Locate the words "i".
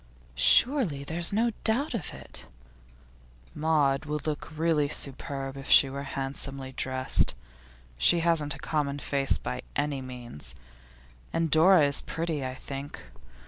12.43-12.55